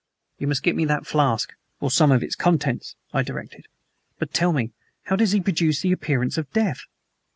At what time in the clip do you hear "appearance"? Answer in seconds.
5.91-6.39